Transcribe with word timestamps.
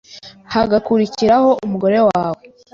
hagakurikiraho 0.53 1.49
umugore 1.65 1.97
wawe 2.07 2.41